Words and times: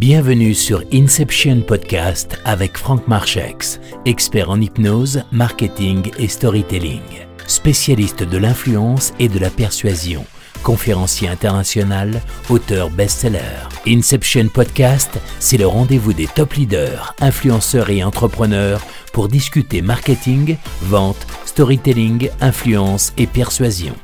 Bienvenue 0.00 0.54
sur 0.54 0.82
Inception 0.94 1.60
Podcast 1.60 2.40
avec 2.46 2.78
Franck 2.78 3.06
Marchex, 3.06 3.78
expert 4.06 4.48
en 4.48 4.58
hypnose, 4.58 5.24
marketing 5.30 6.10
et 6.18 6.26
storytelling, 6.26 7.02
spécialiste 7.46 8.22
de 8.22 8.38
l'influence 8.38 9.12
et 9.18 9.28
de 9.28 9.38
la 9.38 9.50
persuasion, 9.50 10.24
conférencier 10.62 11.28
international, 11.28 12.22
auteur 12.48 12.88
best-seller. 12.88 13.68
Inception 13.86 14.48
Podcast, 14.48 15.20
c'est 15.38 15.58
le 15.58 15.66
rendez-vous 15.66 16.14
des 16.14 16.28
top 16.28 16.54
leaders, 16.54 17.14
influenceurs 17.20 17.90
et 17.90 18.02
entrepreneurs 18.02 18.80
pour 19.12 19.28
discuter 19.28 19.82
marketing, 19.82 20.56
vente, 20.80 21.26
storytelling, 21.44 22.30
influence 22.40 23.12
et 23.18 23.26
persuasion. 23.26 23.94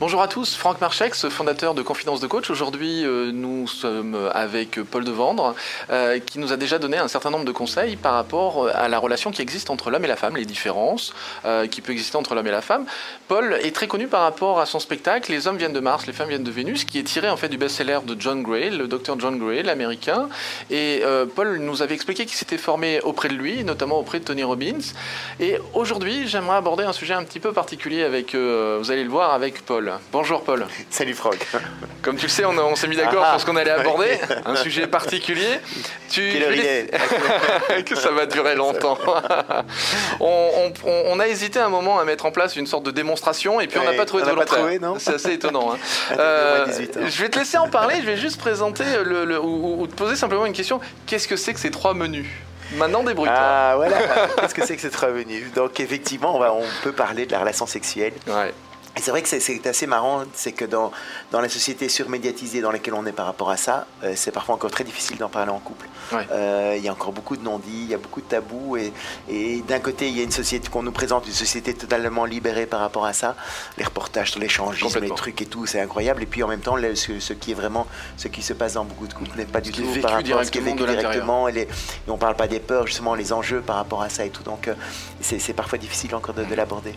Bonjour 0.00 0.20
à 0.22 0.26
tous, 0.26 0.56
Franck 0.56 0.80
Marchex, 0.80 1.28
fondateur 1.28 1.72
de 1.72 1.80
Confidence 1.80 2.18
de 2.18 2.26
Coach. 2.26 2.50
Aujourd'hui, 2.50 3.04
euh, 3.04 3.30
nous 3.32 3.68
sommes 3.68 4.28
avec 4.32 4.82
Paul 4.82 5.04
Devendre, 5.04 5.54
euh, 5.88 6.18
qui 6.18 6.40
nous 6.40 6.52
a 6.52 6.56
déjà 6.56 6.80
donné 6.80 6.96
un 6.96 7.06
certain 7.06 7.30
nombre 7.30 7.44
de 7.44 7.52
conseils 7.52 7.94
par 7.94 8.14
rapport 8.14 8.68
à 8.74 8.88
la 8.88 8.98
relation 8.98 9.30
qui 9.30 9.40
existe 9.40 9.70
entre 9.70 9.92
l'homme 9.92 10.04
et 10.04 10.08
la 10.08 10.16
femme, 10.16 10.36
les 10.36 10.46
différences 10.46 11.14
euh, 11.44 11.68
qui 11.68 11.80
peut 11.80 11.92
exister 11.92 12.16
entre 12.16 12.34
l'homme 12.34 12.48
et 12.48 12.50
la 12.50 12.60
femme. 12.60 12.86
Paul 13.28 13.56
est 13.62 13.72
très 13.72 13.86
connu 13.86 14.08
par 14.08 14.22
rapport 14.22 14.58
à 14.58 14.66
son 14.66 14.80
spectacle 14.80 15.30
Les 15.30 15.46
hommes 15.46 15.58
viennent 15.58 15.72
de 15.72 15.80
Mars, 15.80 16.08
les 16.08 16.12
femmes 16.12 16.28
viennent 16.28 16.42
de 16.42 16.50
Vénus, 16.50 16.84
qui 16.84 16.98
est 16.98 17.04
tiré 17.04 17.30
en 17.30 17.36
fait 17.36 17.48
du 17.48 17.56
best-seller 17.56 18.00
de 18.04 18.16
John 18.18 18.42
Gray, 18.42 18.70
le 18.70 18.88
docteur 18.88 19.18
John 19.20 19.38
Gray, 19.38 19.62
l'américain. 19.62 20.28
Et 20.70 21.04
Paul 21.36 21.58
nous 21.58 21.82
avait 21.82 21.94
expliqué 21.94 22.26
qu'il 22.26 22.36
s'était 22.36 22.58
formé 22.58 23.00
auprès 23.02 23.28
de 23.28 23.34
lui, 23.34 23.62
notamment 23.62 24.00
auprès 24.00 24.18
de 24.18 24.24
Tony 24.24 24.42
Robbins. 24.42 24.92
Et 25.38 25.58
aujourd'hui, 25.72 26.26
j'aimerais 26.26 26.56
aborder 26.56 26.82
un 26.82 26.92
sujet 26.92 27.14
un 27.14 27.22
petit 27.22 27.40
peu 27.40 27.52
particulier 27.52 28.02
avec, 28.02 28.34
vous 28.34 28.90
allez 28.90 29.04
le 29.04 29.10
voir, 29.10 29.32
avec 29.32 29.64
Paul. 29.64 29.83
Bonjour 30.12 30.42
Paul. 30.42 30.66
Salut 30.90 31.14
Franck. 31.14 31.46
Comme 32.02 32.16
tu 32.16 32.26
le 32.26 32.30
sais, 32.30 32.44
on, 32.44 32.76
s'est 32.76 32.88
mis 32.88 32.96
d'accord 32.96 33.22
ah. 33.24 33.30
sur 33.30 33.40
ce 33.40 33.46
qu'on 33.46 33.56
allait 33.56 33.70
aborder, 33.70 34.18
un 34.44 34.56
sujet 34.56 34.86
particulier. 34.86 35.60
Tu 36.10 36.32
que 37.86 37.94
ça 37.94 38.10
va 38.10 38.26
durer 38.26 38.54
longtemps. 38.54 38.98
on, 40.20 41.20
a 41.20 41.26
hésité 41.26 41.58
un 41.58 41.68
moment 41.68 41.98
à 41.98 42.04
mettre 42.04 42.26
en 42.26 42.30
place 42.30 42.56
une 42.56 42.66
sorte 42.66 42.84
de 42.84 42.90
démonstration 42.90 43.60
et 43.60 43.66
puis 43.66 43.78
on 43.78 43.84
n'a 43.84 43.94
pas 43.94 44.06
trouvé 44.06 44.22
de 44.22 44.28
volontaire. 44.28 44.94
C'est 44.98 45.14
assez 45.14 45.32
étonnant. 45.32 45.72
Hein. 45.72 45.78
Euh, 46.18 46.66
je 47.06 47.22
vais 47.22 47.28
te 47.28 47.38
laisser 47.38 47.58
en 47.58 47.68
parler. 47.68 47.96
Je 48.00 48.06
vais 48.06 48.16
juste 48.16 48.38
présenter 48.38 48.84
le, 49.04 49.38
ou, 49.40 49.86
te 49.86 49.94
poser 49.94 50.16
simplement 50.16 50.46
une 50.46 50.52
question. 50.52 50.80
Qu'est-ce 51.06 51.28
que 51.28 51.36
c'est 51.36 51.54
que 51.54 51.60
ces 51.60 51.70
trois 51.70 51.94
menus? 51.94 52.26
Maintenant, 52.76 53.02
débrouille-toi. 53.02 53.36
Ah, 53.36 53.74
voilà. 53.76 53.96
Qu'est-ce 54.40 54.54
que 54.54 54.66
c'est 54.66 54.76
que 54.76 54.82
ces 54.82 54.90
trois 54.90 55.10
menus? 55.10 55.52
Donc, 55.54 55.80
effectivement, 55.80 56.34
on, 56.34 56.38
va, 56.38 56.52
on 56.52 56.64
peut 56.82 56.92
parler 56.92 57.26
de 57.26 57.32
la 57.32 57.40
relation 57.40 57.66
sexuelle. 57.66 58.14
Ouais. 58.26 58.52
Et 58.96 59.00
c'est 59.00 59.10
vrai 59.10 59.22
que 59.22 59.28
c'est 59.28 59.66
assez 59.66 59.86
marrant, 59.88 60.22
c'est 60.34 60.52
que 60.52 60.64
dans, 60.64 60.92
dans 61.32 61.40
la 61.40 61.48
société 61.48 61.88
surmédiatisée 61.88 62.60
dans 62.60 62.70
laquelle 62.70 62.94
on 62.94 63.04
est 63.06 63.12
par 63.12 63.26
rapport 63.26 63.50
à 63.50 63.56
ça, 63.56 63.86
euh, 64.04 64.12
c'est 64.14 64.30
parfois 64.30 64.54
encore 64.54 64.70
très 64.70 64.84
difficile 64.84 65.16
d'en 65.16 65.28
parler 65.28 65.50
en 65.50 65.58
couple. 65.58 65.88
Euh, 66.12 66.74
il 66.76 66.84
y 66.84 66.88
a 66.88 66.92
encore 66.92 67.12
beaucoup 67.12 67.36
de 67.36 67.42
non-dits, 67.42 67.70
il 67.72 67.88
y 67.88 67.94
a 67.94 67.98
beaucoup 67.98 68.20
de 68.20 68.26
tabous, 68.26 68.76
et, 68.76 68.92
et 69.28 69.62
d'un 69.62 69.80
côté, 69.80 70.08
il 70.08 70.16
y 70.16 70.20
a 70.20 70.22
une 70.22 70.30
société 70.30 70.68
qu'on 70.68 70.84
nous 70.84 70.92
présente, 70.92 71.26
une 71.26 71.32
société 71.32 71.74
totalement 71.74 72.24
libérée 72.24 72.66
par 72.66 72.80
rapport 72.80 73.04
à 73.04 73.12
ça. 73.12 73.34
Les 73.78 73.84
reportages 73.84 74.30
sur 74.30 74.40
l'échangisme, 74.40 75.00
les 75.00 75.10
trucs 75.10 75.42
et 75.42 75.46
tout, 75.46 75.66
c'est 75.66 75.80
incroyable. 75.80 76.22
Et 76.22 76.26
puis 76.26 76.44
en 76.44 76.48
même 76.48 76.60
temps, 76.60 76.76
ce, 76.94 77.32
qui 77.32 77.50
est 77.50 77.54
vraiment, 77.54 77.88
ce 78.16 78.28
qui 78.28 78.42
se 78.42 78.52
passe 78.52 78.74
dans 78.74 78.84
beaucoup 78.84 79.08
de 79.08 79.14
couples 79.14 79.36
n'est 79.36 79.44
pas 79.44 79.60
du 79.60 79.72
tout 79.72 79.82
par 80.02 80.12
rapport 80.12 80.38
à 80.38 80.44
ce 80.44 80.52
qui 80.52 80.58
est 80.58 80.60
vécu 80.60 80.86
directement. 80.86 81.48
Et, 81.48 81.52
les, 81.52 81.68
on 82.06 82.16
parle 82.16 82.36
pas 82.36 82.46
des 82.46 82.60
peurs, 82.60 82.86
justement, 82.86 83.16
les 83.16 83.32
enjeux 83.32 83.60
par 83.60 83.76
rapport 83.76 84.02
à 84.02 84.08
ça 84.08 84.24
et 84.24 84.30
tout. 84.30 84.44
Donc 84.44 84.68
euh, 84.68 84.74
c'est 85.20 85.52
parfois 85.52 85.78
difficile 85.78 86.14
encore 86.14 86.34
de, 86.34 86.54
l'aborder. 86.54 86.94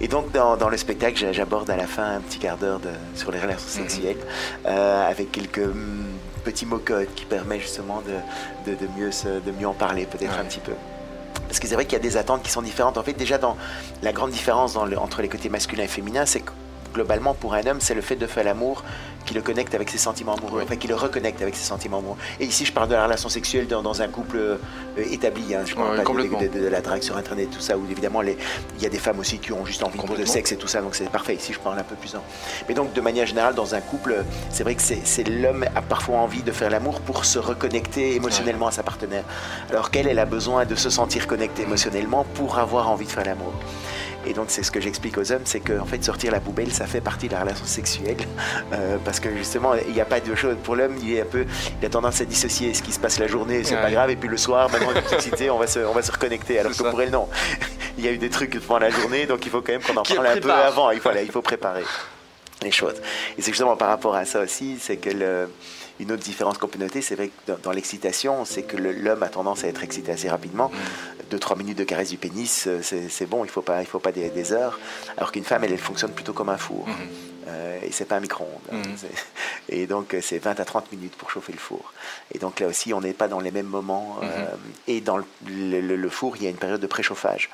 Et 0.00 0.08
donc 0.08 0.32
dans, 0.32 0.56
dans 0.56 0.68
le 0.68 0.76
spectacle, 0.76 1.35
j'aborde 1.36 1.68
à 1.68 1.76
la 1.76 1.86
fin 1.86 2.16
un 2.16 2.20
petit 2.20 2.38
quart 2.38 2.56
d'heure 2.56 2.80
sur 3.14 3.30
les 3.30 3.38
relations 3.38 3.68
mhm. 3.68 3.88
sexuelles 3.88 4.16
euh, 4.64 5.08
avec 5.08 5.30
quelques 5.30 5.58
mm, 5.58 6.06
petits 6.44 6.66
mots 6.66 6.78
codes 6.78 7.12
qui 7.14 7.26
permettent 7.26 7.60
justement 7.60 8.02
de, 8.02 8.72
de, 8.72 8.86
mieux, 8.98 9.10
de 9.44 9.50
mieux 9.52 9.68
en 9.68 9.74
parler 9.74 10.06
peut-être 10.06 10.38
un 10.38 10.44
petit 10.44 10.60
peu. 10.60 10.72
Parce 11.46 11.60
que 11.60 11.68
c'est 11.68 11.74
vrai 11.74 11.84
qu'il 11.84 11.92
y 11.92 12.00
a 12.00 12.02
des 12.02 12.16
attentes 12.16 12.42
qui 12.42 12.50
sont 12.50 12.62
différentes. 12.62 12.98
En 12.98 13.02
fait, 13.02 13.12
déjà, 13.12 13.38
dans 13.38 13.56
la 14.02 14.12
grande 14.12 14.30
différence 14.30 14.74
dans 14.74 14.86
entre 14.96 15.22
les 15.22 15.28
côtés 15.28 15.48
masculins 15.48 15.84
et 15.84 15.88
féminins, 15.88 16.26
c'est 16.26 16.40
que 16.40 16.50
globalement, 16.96 17.34
pour 17.34 17.54
un 17.54 17.66
homme, 17.66 17.80
c'est 17.80 17.94
le 17.94 18.00
fait 18.00 18.16
de 18.16 18.26
faire 18.26 18.44
l'amour 18.44 18.82
qui 19.26 19.34
le 19.34 19.42
connecte 19.42 19.74
avec 19.74 19.90
ses 19.90 19.98
sentiments 19.98 20.34
amoureux, 20.34 20.62
enfin 20.62 20.76
qui 20.76 20.86
le 20.86 20.94
reconnecte 20.94 21.42
avec 21.42 21.56
ses 21.56 21.64
sentiments 21.64 21.98
amoureux. 21.98 22.16
Et 22.40 22.44
ici, 22.44 22.64
je 22.64 22.72
parle 22.72 22.88
de 22.88 22.94
la 22.94 23.04
relation 23.04 23.28
sexuelle 23.28 23.66
dans, 23.66 24.00
un 24.00 24.08
couple 24.08 24.36
euh, 24.38 24.56
établi. 25.10 25.54
Hein. 25.54 25.62
Je 25.66 25.74
parle 25.74 26.02
pas 26.02 26.46
de, 26.46 26.66
la 26.68 26.80
drague 26.80 27.02
sur 27.02 27.16
Internet, 27.16 27.50
tout 27.50 27.60
ça, 27.60 27.76
où 27.76 27.82
évidemment, 27.90 28.22
il 28.22 28.36
y 28.80 28.86
a 28.86 28.88
des 28.88 28.98
femmes 28.98 29.18
aussi 29.18 29.38
qui 29.38 29.52
ont 29.52 29.66
juste 29.66 29.82
envie 29.82 29.98
de 29.98 30.24
sexe 30.24 30.52
et 30.52 30.56
tout 30.56 30.68
ça, 30.68 30.80
donc 30.80 30.94
c'est 30.94 31.10
parfait. 31.10 31.34
Ici, 31.34 31.52
je 31.52 31.58
parle 31.58 31.78
un 31.78 31.82
peu 31.82 31.96
plus 31.96 32.14
en. 32.14 32.22
Mais 32.68 32.74
donc, 32.74 32.92
de 32.92 33.00
manière 33.00 33.26
générale, 33.26 33.54
dans 33.54 33.74
un 33.74 33.80
couple, 33.80 34.24
c'est 34.50 34.62
vrai 34.62 34.74
que 34.74 34.82
c'est 34.82 35.28
l'homme 35.28 35.66
a 35.74 35.82
parfois 35.82 36.18
envie 36.18 36.42
de 36.42 36.52
faire 36.52 36.70
l'amour 36.70 37.00
pour 37.00 37.24
se 37.24 37.38
reconnecter 37.38 38.14
émotionnellement 38.14 38.68
à 38.68 38.72
sa 38.72 38.82
partenaire, 38.82 39.24
alors 39.70 39.90
qu'elle, 39.90 40.06
elle 40.06 40.20
a 40.20 40.24
besoin 40.24 40.64
de 40.64 40.76
se 40.76 40.88
sentir 40.88 41.26
connectée 41.26 41.62
émotionnellement 41.62 42.24
pour 42.34 42.58
avoir 42.58 42.88
envie 42.88 43.06
de 43.06 43.10
faire 43.10 43.24
l'amour? 43.24 43.52
Et 44.26 44.32
donc 44.32 44.46
c'est 44.48 44.62
ce 44.62 44.70
que 44.70 44.80
j'explique 44.80 45.18
aux 45.18 45.32
hommes, 45.32 45.42
c'est 45.44 45.60
qu'en 45.60 45.84
fait 45.84 46.02
sortir 46.02 46.32
la 46.32 46.40
poubelle, 46.40 46.72
ça 46.72 46.86
fait 46.86 47.00
partie 47.00 47.28
de 47.28 47.32
la 47.32 47.40
relation 47.42 47.64
sexuelle, 47.64 48.16
euh, 48.72 48.96
parce 49.04 49.20
que 49.20 49.34
justement 49.36 49.74
il 49.74 49.92
n'y 49.92 50.00
a 50.00 50.04
pas 50.04 50.20
de 50.20 50.34
chose. 50.34 50.56
Pour 50.64 50.76
l'homme, 50.76 50.96
il 51.02 51.14
est 51.14 51.22
un 51.22 51.26
peu, 51.26 51.46
il 51.80 51.86
a 51.86 51.88
tendance 51.88 52.20
à 52.20 52.24
dissocier 52.24 52.74
ce 52.74 52.82
qui 52.82 52.92
se 52.92 52.98
passe 52.98 53.18
la 53.18 53.26
journée, 53.26 53.62
c'est 53.64 53.76
pas 53.76 53.90
grave, 53.90 54.10
et 54.10 54.16
puis 54.16 54.28
le 54.28 54.36
soir, 54.36 54.70
maintenant 54.70 54.92
excité, 55.12 55.50
on 55.50 55.58
va 55.58 55.66
se, 55.66 55.78
on 55.80 55.92
va 55.92 56.02
se 56.02 56.12
reconnecter. 56.12 56.58
Alors 56.58 56.72
que 56.72 56.82
pour 56.82 57.00
elle 57.00 57.10
non, 57.10 57.28
il 57.98 58.04
y 58.04 58.08
a 58.08 58.12
eu 58.12 58.18
des 58.18 58.30
trucs 58.30 58.58
pendant 58.60 58.80
la 58.80 58.90
journée, 58.90 59.26
donc 59.26 59.44
il 59.46 59.50
faut 59.50 59.62
quand 59.62 59.72
même 59.72 59.82
qu'on 59.82 59.96
en 59.96 60.02
parle 60.02 60.26
un 60.26 60.36
peu 60.36 60.52
avant. 60.52 60.90
Il 60.90 61.00
faut, 61.00 61.10
il 61.22 61.30
faut 61.30 61.42
préparer 61.42 61.84
les 62.62 62.70
choses. 62.70 62.96
Et 63.38 63.42
c'est 63.42 63.52
justement 63.52 63.76
par 63.76 63.88
rapport 63.88 64.14
à 64.14 64.24
ça 64.24 64.40
aussi, 64.40 64.78
c'est 64.80 64.96
que 64.96 65.10
le 65.10 65.48
une 66.00 66.12
autre 66.12 66.22
différence 66.22 66.58
qu'on 66.58 66.68
peut 66.68 66.78
noter, 66.78 67.00
c'est 67.02 67.14
vrai 67.14 67.28
que 67.28 67.52
dans, 67.62 67.70
l'excitation, 67.70 68.44
c'est 68.44 68.62
que 68.62 68.76
l'homme 68.76 69.22
a 69.22 69.28
tendance 69.28 69.64
à 69.64 69.68
être 69.68 69.82
excité 69.82 70.12
assez 70.12 70.28
rapidement. 70.28 70.68
Mm. 70.68 71.22
Deux, 71.30 71.38
trois 71.38 71.56
minutes 71.56 71.78
de 71.78 71.84
caresse 71.84 72.10
du 72.10 72.18
pénis, 72.18 72.66
euh, 72.66 72.80
c'est 72.82 73.26
bon, 73.26 73.44
il 73.44 73.48
ne 73.48 73.52
faut 73.52 73.62
pas, 73.62 73.80
il 73.80 73.86
faut 73.86 73.98
pas 73.98 74.12
des, 74.12 74.52
heures. 74.52 74.78
Alors 75.16 75.32
qu'une 75.32 75.44
femme, 75.44 75.64
elle, 75.64 75.72
elle, 75.72 75.78
fonctionne 75.78 76.12
plutôt 76.12 76.32
comme 76.32 76.50
un 76.50 76.58
four. 76.58 76.86
Mm-hmm. 76.86 77.48
Euh, 77.48 77.78
et 77.82 77.92
c'est 77.92 78.04
pas 78.04 78.16
un 78.16 78.20
micro-ondes. 78.20 78.80
Mm-hmm. 78.80 79.06
Et 79.68 79.86
donc, 79.86 80.14
euh, 80.14 80.20
c'est 80.22 80.38
20 80.38 80.60
à 80.60 80.64
30 80.64 80.92
minutes 80.92 81.16
pour 81.16 81.30
chauffer 81.30 81.52
le 81.52 81.58
four. 81.58 81.92
Et 82.32 82.38
donc, 82.38 82.60
là 82.60 82.66
aussi, 82.66 82.92
on 82.94 83.00
n'est 83.00 83.12
pas 83.12 83.28
dans 83.28 83.40
les 83.40 83.50
mêmes 83.50 83.66
moments. 83.66 84.18
Mm-hmm. 84.22 84.88
et 84.88 85.00
dans 85.00 85.18
le, 85.18 86.08
four, 86.08 86.36
il 86.36 86.44
y 86.44 86.46
a 86.46 86.50
une 86.50 86.56
période 86.56 86.80
de 86.80 86.86
préchauffage 86.86 87.50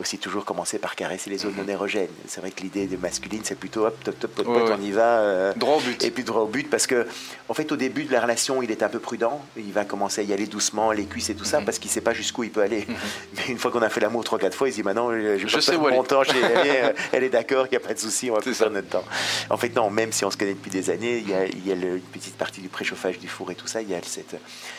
aussi 0.00 0.18
toujours 0.18 0.44
commencer 0.44 0.78
par 0.78 0.94
caresser 0.94 1.30
les 1.30 1.38
zones 1.38 1.54
non 1.56 1.68
érogènes. 1.68 2.08
C'est 2.26 2.40
vrai 2.40 2.50
que 2.50 2.62
l'idée 2.62 2.86
de 2.86 2.96
masculine, 2.96 3.40
c'est 3.44 3.58
plutôt 3.58 3.86
hop, 3.86 3.96
top, 4.02 4.18
top, 4.18 4.34
top, 4.34 4.46
on 4.46 4.80
y 4.80 4.90
va. 4.90 5.20
Euh, 5.20 5.52
droit 5.54 5.76
au 5.76 5.80
but. 5.80 6.02
Et 6.04 6.10
puis 6.10 6.24
droit 6.24 6.42
au 6.42 6.46
but, 6.46 6.68
parce 6.70 6.86
que, 6.86 7.06
en 7.48 7.54
fait, 7.54 7.70
au 7.72 7.76
début 7.76 8.04
de 8.04 8.12
la 8.12 8.20
relation, 8.20 8.62
il 8.62 8.70
est 8.70 8.82
un 8.82 8.88
peu 8.88 8.98
prudent. 8.98 9.44
Il 9.56 9.72
va 9.72 9.84
commencer 9.84 10.20
à 10.20 10.24
y 10.24 10.32
aller 10.32 10.46
doucement, 10.46 10.92
les 10.92 11.04
cuisses 11.04 11.30
et 11.30 11.34
tout 11.34 11.44
ça, 11.44 11.60
mhm. 11.60 11.66
parce 11.66 11.78
qu'il 11.78 11.88
ne 11.90 11.94
sait 11.94 12.00
pas 12.00 12.14
jusqu'où 12.14 12.44
il 12.44 12.50
peut 12.50 12.62
aller. 12.62 12.86
Mhm. 12.88 12.96
Mais 13.36 13.52
une 13.52 13.58
fois 13.58 13.70
qu'on 13.70 13.82
a 13.82 13.88
fait 13.88 14.00
l'amour 14.00 14.24
trois, 14.24 14.38
quatre 14.38 14.56
fois, 14.56 14.68
il 14.68 14.72
se 14.72 14.76
dit 14.76 14.82
maintenant, 14.82 15.12
je, 15.12 15.46
je 15.46 15.60
sais 15.60 15.76
où 15.76 15.88
mon 15.88 16.04
temps, 16.04 16.22
elle, 16.22 16.94
elle 17.12 17.24
est 17.24 17.28
d'accord, 17.28 17.68
qu'il 17.68 17.78
n'y 17.78 17.84
a 17.84 17.86
pas 17.86 17.94
de 17.94 17.98
souci, 17.98 18.30
on 18.30 18.34
va 18.34 18.40
faire 18.40 18.70
notre 18.70 18.88
temps. 18.88 19.04
En 19.50 19.56
fait, 19.56 19.74
non, 19.74 19.90
même 19.90 20.12
si 20.12 20.24
on 20.24 20.30
se 20.30 20.36
connaît 20.36 20.54
depuis 20.54 20.70
des 20.70 20.90
années, 20.90 21.18
il 21.18 21.28
y 21.28 21.34
a, 21.34 21.44
il 21.52 21.66
y 21.66 21.72
a 21.72 21.74
une 21.74 22.00
petite 22.00 22.36
partie 22.36 22.60
du 22.60 22.68
préchauffage 22.68 23.18
du 23.18 23.28
four 23.28 23.50
et 23.50 23.54
tout 23.54 23.66
ça, 23.66 23.82
il 23.82 23.88
y 23.88 23.94
a 23.94 24.02
cette, 24.02 24.36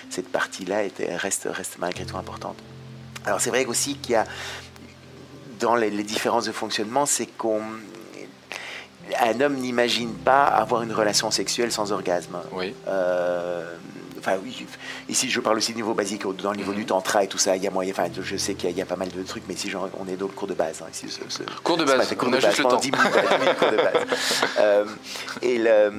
cette 0.10 0.30
partie-là 0.30 0.84
reste, 1.18 1.48
reste 1.52 1.78
malgré 1.80 2.06
tout 2.06 2.18
importante. 2.18 2.58
Alors 3.26 3.42
c'est 3.42 3.50
vrai 3.50 3.66
aussi 3.66 3.96
qu'il 3.98 4.14
y 4.14 4.16
a 4.16 4.26
dans 5.60 5.76
les, 5.76 5.92
différences 6.04 6.46
de 6.46 6.52
fonctionnement, 6.52 7.06
c'est 7.06 7.26
qu'on 7.26 7.62
un 9.20 9.42
homme 9.42 9.56
n'imagine 9.56 10.14
pas 10.14 10.46
avoir 10.46 10.84
une 10.84 10.94
relation 10.94 11.32
sexuelle 11.32 11.72
sans 11.72 11.92
orgasme. 11.92 12.38
Oui. 12.52 12.76
Euh, 12.88 13.64
enfin 14.20 14.38
oui, 14.44 14.66
ici 15.08 15.30
je 15.30 15.40
parle 15.40 15.58
aussi 15.58 15.72
du 15.72 15.78
niveau 15.78 15.94
basique, 15.94 16.24
dans 16.42 16.52
le 16.52 16.58
niveau 16.58 16.74
du 16.74 16.82
mhm. 16.82 16.88
tantra 16.88 17.24
et 17.24 17.28
tout 17.28 17.38
ça, 17.38 17.56
il 17.56 17.64
y 17.64 17.68
a 17.68 17.72
moyen, 17.72 17.92
enfin 17.92 18.10
je 18.22 18.38
sais 18.38 18.54
qu'il 18.54 18.72
y, 18.72 18.82
a 18.82 18.86
pas 18.86 18.96
mal 18.96 19.10
de 19.10 19.24
trucs, 19.24 19.44
mais 19.48 19.54
ici 19.54 19.72
on 19.76 20.08
est 20.08 20.16
dans 20.16 20.28
le 20.28 20.34
cours 20.34 20.48
de 20.48 20.54
base. 20.54 20.82
Hein, 20.82 20.90
ici, 20.92 21.08
cours 21.64 21.78
de 21.78 21.86
base, 21.86 22.14
cours 22.16 22.30
de 22.30 22.34
base, 22.36 22.46
juste 22.46 22.60
le 22.60 22.64
temps. 22.66 22.78
10 22.78 22.92
minutes, 22.92 23.58
cours 23.58 23.72
de 23.72 23.78
base. 23.78 23.94
Euh, 24.60 24.86
et 25.42 25.58
le, 25.58 25.92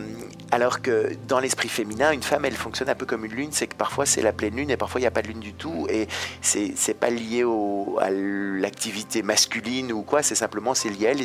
alors 0.50 0.82
que 0.82 1.12
dans 1.28 1.38
l'esprit 1.38 1.68
féminin, 1.68 2.10
une 2.12 2.22
femme, 2.22 2.44
elle 2.44 2.54
fonctionne 2.54 2.88
un 2.88 2.94
peu 2.94 3.06
comme 3.06 3.24
une 3.24 3.32
lune, 3.32 3.50
c'est 3.52 3.66
que 3.66 3.74
parfois 3.74 4.04
c'est 4.04 4.20
la 4.20 4.32
pleine 4.32 4.56
lune 4.56 4.70
et 4.70 4.76
parfois 4.76 5.00
il 5.00 5.04
n'y 5.04 5.08
a 5.08 5.10
pas 5.10 5.22
de 5.22 5.28
lune 5.28 5.40
du 5.40 5.54
tout. 5.54 5.86
Et 5.88 6.08
c'est, 6.42 6.94
pas 6.94 7.10
lié 7.10 7.44
au, 7.44 7.98
à 8.00 8.10
l'activité 8.10 9.22
masculine 9.22 9.92
ou 9.92 10.02
quoi, 10.02 10.22
c'est 10.22 10.34
simplement 10.34 10.74
c'est 10.74 10.90
lié 10.90 11.06
à 11.06 11.10
elle. 11.12 11.20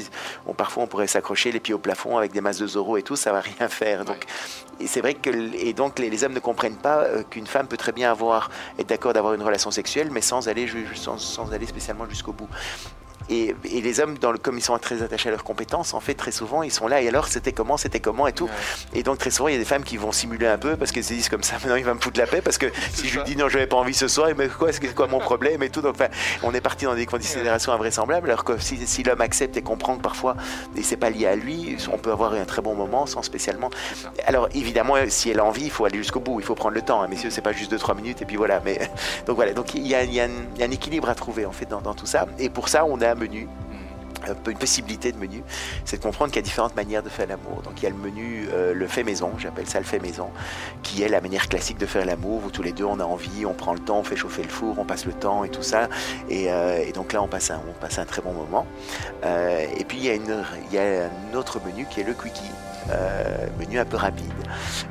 On, 0.46 0.54
parfois 0.54 0.84
on 0.84 0.88
pourrait 0.88 1.08
s'accrocher 1.08 1.52
les 1.52 1.60
pieds 1.60 1.74
au 1.76 1.78
plafond 1.78 2.18
avec 2.18 2.32
des 2.32 2.42
masses 2.42 2.60
de 2.60 2.68
Zoro 2.68 2.98
et 2.98 3.04
tout, 3.04 3.16
ça 3.16 3.32
va 3.32 3.42
rien 3.42 3.70
faire. 3.70 4.06
Donc, 4.06 4.26
c'est 4.86 5.02
vrai 5.02 5.14
que 5.14 5.30
et 5.30 5.74
donc 5.74 6.00
les, 6.00 6.24
hommes 6.24 6.34
ne 6.34 6.40
comprennent 6.40 6.78
pas 6.78 7.04
euh, 7.04 7.24
qu'une 7.24 7.48
femme 7.48 7.68
peut 7.68 7.78
très 7.78 7.92
bien 7.92 8.12
avoir, 8.12 8.50
être 8.80 8.90
d'accord 8.90 9.14
d'avoir 9.14 9.34
une 9.34 9.44
relation 9.44 9.72
sexuelle, 9.72 10.10
mais 10.12 10.22
sans 10.22 10.50
aller, 10.50 10.68
sans, 10.96 11.18
sans 11.18 11.54
aller 11.54 11.66
spécialement 11.66 12.08
jusqu'au 12.10 12.34
bout. 12.34 12.50
Et, 13.30 13.56
et, 13.66 13.82
les 13.82 14.00
hommes, 14.00 14.18
dans 14.18 14.32
le, 14.32 14.38
comme 14.38 14.58
ils 14.58 14.64
sont 14.64 14.78
très 14.78 15.02
attachés 15.02 15.30
à 15.30 15.32
leurs 15.32 15.44
compétences, 15.44 15.94
en 15.94 16.00
fait, 16.00 16.14
très 16.14 16.32
souvent, 16.32 16.64
ils 16.64 16.72
sont 16.72 16.88
là. 16.88 17.02
Et 17.02 17.08
alors, 17.08 17.28
c'était 17.28 17.54
comment, 17.54 17.78
c'était 17.78 18.00
comment 18.00 18.28
et 18.28 18.34
tout. 18.34 18.50
Et 18.94 19.04
donc, 19.04 19.18
très 19.18 19.32
souvent, 19.32 19.48
il 19.48 19.54
y 19.54 19.56
a 19.56 19.60
des 19.60 19.66
femmes 19.66 19.84
qui 19.84 19.98
vont 19.98 20.12
simuler 20.12 20.48
un 20.48 20.58
peu 20.58 20.76
parce 20.76 20.92
qu'elles 20.92 21.04
se 21.04 21.14
disent 21.14 21.30
comme 21.30 21.44
ça, 21.44 21.56
maintenant, 21.60 21.76
il 21.76 21.86
va 21.86 21.94
me 21.94 22.00
foutre 22.00 22.20
la 22.20 22.28
paix 22.28 22.42
parce 22.42 22.58
que 22.58 22.68
si 22.94 23.08
je 23.08 23.20
lui 23.20 23.26
dis 23.26 23.36
non, 23.36 23.50
je 23.50 23.56
n'avais 23.56 23.68
pas 23.68 23.78
envie 23.78 23.94
ce 23.94 24.08
soir, 24.08 24.30
mais 24.38 24.48
quoi, 24.48 24.72
c'est 24.72 24.94
quoi 24.94 25.08
mon 25.08 25.20
problème 25.20 25.64
et 25.64 25.70
tout. 25.70 25.82
Donc, 25.82 25.96
on 26.44 26.54
est 26.54 26.62
parti 26.62 26.86
dans 26.86 26.96
des 26.96 27.06
considérations 27.06 27.72
invraisemblables. 27.72 28.30
Alors 28.30 28.44
que 28.44 28.58
si, 28.60 28.86
si 28.86 29.04
l'homme 29.04 29.22
accepte 29.22 29.58
et 29.58 29.62
comprend 29.62 29.98
que 29.98 30.02
parfois, 30.02 30.36
et 30.76 30.84
c'est 30.84 30.98
pas 30.98 31.10
lié 31.10 31.26
à 31.28 31.36
lui, 31.36 31.78
on 31.92 31.98
peut 31.98 32.12
avoir 32.12 32.34
un 32.34 32.46
très 32.46 32.62
bon 32.62 32.76
moment 32.76 33.06
sans 33.06 33.22
spécialement. 33.22 33.70
Alors, 34.26 34.50
évidemment, 34.54 34.96
si 35.08 35.32
elle 35.32 35.40
a 35.40 35.46
envie, 35.46 35.66
il 35.66 35.72
faut 35.72 35.86
aller 35.86 35.98
jusqu'au 35.98 36.20
bout. 36.20 36.40
Il 36.40 36.46
faut 36.46 36.56
prendre 36.56 36.76
le 36.76 36.82
temps. 36.82 37.02
Hein, 37.02 37.08
messieurs, 37.08 37.30
c'est 37.30 37.42
pas 37.42 37.54
juste 37.54 37.74
2-3 37.74 37.96
minutes 37.96 38.22
et 38.22 38.26
puis 38.26 38.36
voilà. 38.36 38.62
Mais 38.64 38.80
donc 39.26 39.36
voilà. 39.36 39.54
Donc 39.54 39.74
il 39.74 39.88
y, 39.88 39.96
a, 39.96 40.04
il 40.04 40.14
y, 40.14 40.22
a 40.22 40.26
un 40.26 40.72
équilibre 40.72 41.10
à 41.10 41.16
trouver 41.16 41.46
en 41.46 41.52
fait 41.52 41.66
dans, 41.66 41.82
dans 41.82 41.94
tout 41.94 42.06
ça. 42.06 42.28
Et 42.40 42.50
pour 42.50 42.70
ça, 42.70 42.86
on 42.86 43.02
a 43.02 43.15
menu 43.16 43.48
une 44.48 44.58
possibilité 44.58 45.12
de 45.12 45.18
menu, 45.18 45.44
c'est 45.84 45.98
de 45.98 46.04
comprendre 46.04 46.32
qu'il 46.32 46.38
y 46.38 46.44
a 46.44 46.44
différentes 46.44 46.76
manières 46.76 47.04
de 47.04 47.10
faire 47.10 47.28
l'amour. 47.28 47.62
Donc 47.64 47.82
il 47.82 47.84
y 47.84 47.86
a 47.88 47.90
le 47.90 47.96
menu, 47.96 48.48
euh, 48.52 48.74
le 48.74 48.88
fait 48.88 49.04
maison, 49.04 49.32
j'appelle 49.38 49.68
ça 49.68 49.80
le 49.80 49.86
fait 49.86 50.00
maison, 50.00 50.30
qui 50.84 51.04
est 51.04 51.10
la 51.10 51.22
manière 51.22 51.48
classique 51.48 51.78
de 51.78 51.86
faire 51.86 52.06
l'amour, 52.06 52.44
où 52.46 52.50
tous 52.50 52.64
les 52.64 52.72
deux 52.72 52.86
on 52.86 53.00
a 53.00 53.04
envie, 53.04 53.46
on 53.46 53.54
prend 53.54 53.74
le 53.74 53.80
temps, 53.80 54.00
on 54.00 54.04
fait 54.04 54.16
chauffer 54.16 54.44
le 54.44 54.50
four, 54.50 54.78
on 54.80 54.86
passe 54.86 55.06
le 55.06 55.14
temps 55.14 55.44
et 55.44 55.50
tout 55.50 55.64
ça. 55.64 55.90
Et, 56.30 56.52
euh, 56.52 56.92
donc 56.94 57.14
là 57.14 57.22
on 57.22 57.28
passe 57.28 57.52
un, 57.52 57.62
on 57.70 57.80
passe 57.80 58.00
un 58.00 58.06
très 58.06 58.22
bon 58.22 58.34
moment. 58.34 58.66
Euh, 59.24 59.66
et 59.78 59.84
puis 59.84 59.98
il 59.98 60.06
y, 60.06 60.10
a 60.10 60.14
une, 60.14 60.44
il 60.70 60.76
y 60.76 60.80
a 60.80 61.06
un 61.06 61.36
autre 61.36 61.60
menu 61.66 61.86
qui 61.90 62.02
est 62.02 62.04
le 62.04 62.14
quickie. 62.14 62.52
Euh, 62.92 63.48
menu 63.60 63.80
un 63.80 63.86
peu 63.86 63.98
rapide. 63.98 64.32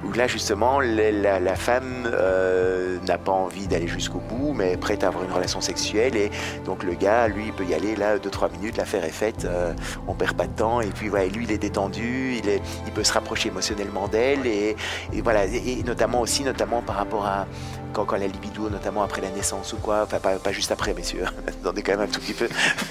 Où 0.04 0.12
là, 0.12 0.26
justement, 0.26 0.80
la, 0.80 1.54
femme 1.54 2.08
euh, 2.12 2.98
n'a 3.06 3.18
pas 3.18 3.32
envie 3.32 3.68
d'aller 3.68 3.86
jusqu'au 3.86 4.18
bout, 4.18 4.52
mais 4.52 4.72
est 4.72 4.76
prête 4.76 5.04
à 5.04 5.08
avoir 5.08 5.22
une 5.24 5.30
relation 5.30 5.60
sexuelle. 5.60 6.16
Et 6.16 6.30
donc, 6.64 6.82
le 6.82 6.94
gars, 6.94 7.28
lui, 7.28 7.46
il 7.46 7.52
peut 7.52 7.64
y 7.64 7.72
aller 7.74 7.94
là, 7.94 8.18
2-3 8.18 8.50
minutes, 8.52 8.76
l'affaire 8.78 9.04
est 9.04 9.10
faite, 9.10 9.44
euh, 9.44 9.72
on 10.08 10.14
perd 10.14 10.36
pas 10.36 10.46
de 10.46 10.52
temps. 10.52 10.80
Et 10.80 10.88
puis, 10.88 11.08
voilà, 11.08 11.26
lui, 11.26 11.44
il 11.44 11.52
est 11.52 11.58
détendu, 11.58 12.34
il, 12.42 12.48
est, 12.48 12.60
il 12.86 12.92
peut 12.92 13.04
se 13.04 13.12
rapprocher 13.12 13.48
émotionnellement 13.50 14.08
d'elle. 14.08 14.46
Et, 14.46 14.76
voilà, 15.22 15.44
et, 15.46 15.82
notamment 15.84 16.20
aussi, 16.20 16.42
notamment 16.42 16.82
par 16.82 16.96
rapport 16.96 17.26
à 17.26 17.46
quand, 17.94 18.04
quand, 18.04 18.16
la 18.16 18.26
libido, 18.26 18.68
notamment 18.68 19.02
après 19.02 19.22
la 19.22 19.30
naissance 19.30 19.72
ou 19.72 19.76
quoi, 19.76 20.02
enfin 20.02 20.18
pas, 20.18 20.34
pas 20.36 20.52
juste 20.52 20.70
après, 20.72 20.92
messieurs, 20.92 21.24
attendez 21.46 21.82
quand 21.82 21.92
même 21.92 22.02
un 22.02 22.06
tout 22.06 22.20
petit 22.20 22.34
peu. 22.34 22.48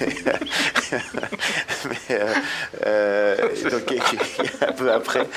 mais, 1.88 1.96
euh, 2.10 2.34
euh, 2.86 3.70
donc, 3.70 3.94
un 4.66 4.72
peu 4.72 4.92
après. 4.92 5.28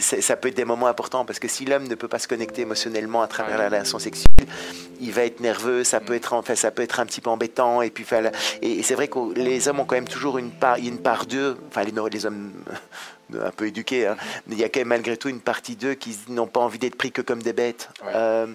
Ça 0.00 0.36
peut 0.36 0.48
être 0.48 0.56
des 0.56 0.64
moments 0.64 0.86
importants 0.86 1.24
parce 1.24 1.38
que 1.38 1.48
si 1.48 1.64
l'homme 1.64 1.86
ne 1.86 1.94
peut 1.94 2.08
pas 2.08 2.18
se 2.18 2.28
connecter 2.28 2.62
émotionnellement 2.62 3.22
à 3.22 3.28
travers 3.28 3.58
la 3.58 3.66
relation 3.66 3.98
sexuelle, 3.98 4.46
il 5.00 5.12
va 5.12 5.24
être 5.24 5.40
nerveux, 5.40 5.84
ça 5.84 6.00
peut 6.00 6.14
être, 6.14 6.32
enfin, 6.34 6.54
ça 6.54 6.70
peut 6.70 6.82
être 6.82 7.00
un 7.00 7.06
petit 7.06 7.20
peu 7.20 7.30
embêtant. 7.30 7.82
Et 7.82 7.90
puis, 7.90 8.04
et, 8.62 8.82
c'est 8.82 8.94
vrai 8.94 9.08
que 9.08 9.34
les 9.34 9.68
hommes 9.68 9.80
ont 9.80 9.84
quand 9.84 9.94
même 9.94 10.08
toujours 10.08 10.38
une 10.38 10.50
part, 10.50 10.76
une 10.76 10.98
part 10.98 11.26
d'eux, 11.26 11.56
enfin 11.68 11.84
les, 11.84 11.92
les 12.10 12.26
hommes 12.26 12.52
un 13.38 13.50
peu 13.50 13.68
éduqués, 13.68 14.06
hein, 14.06 14.16
mais 14.46 14.56
il 14.56 14.60
y 14.60 14.64
a 14.64 14.68
quand 14.68 14.80
même 14.80 14.88
malgré 14.88 15.16
tout 15.16 15.28
une 15.28 15.40
partie 15.40 15.76
d'eux 15.76 15.94
qui 15.94 16.18
n'ont 16.28 16.46
pas 16.46 16.60
envie 16.60 16.78
d'être 16.78 16.96
pris 16.96 17.12
que 17.12 17.22
comme 17.22 17.42
des 17.42 17.52
bêtes. 17.52 17.88
Euh, 18.06 18.46